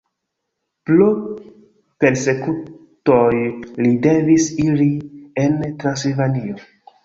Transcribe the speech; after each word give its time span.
Pro 0.89 1.09
persekutoj 2.05 3.21
li 3.85 3.95
devis 4.11 4.51
iri 4.67 4.91
en 5.47 5.59
Transilvanion. 5.85 6.69